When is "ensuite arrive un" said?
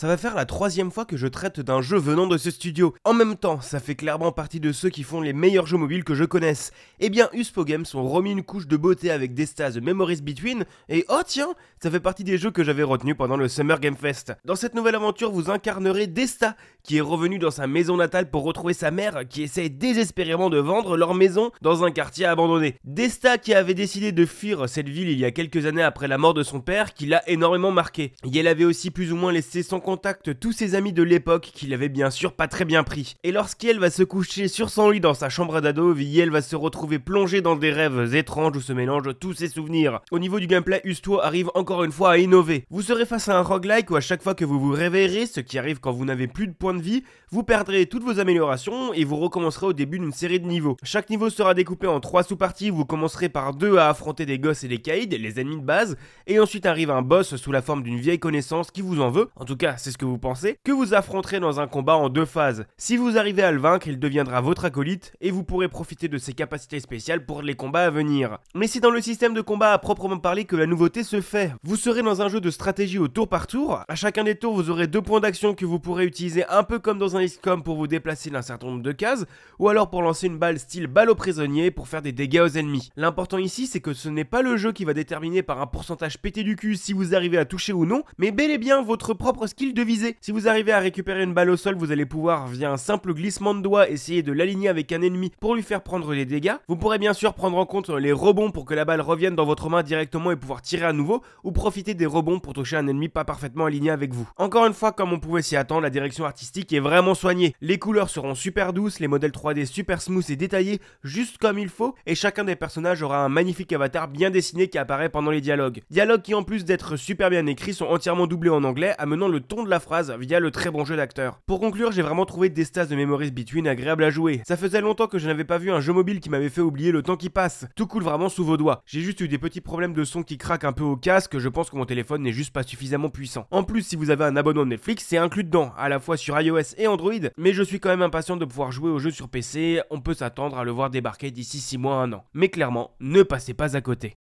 56.40-57.00